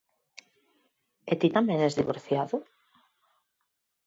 E 1.31 1.33
ti 1.39 1.47
tamén 1.55 1.79
es 1.87 1.97
divorciado? 1.99 2.57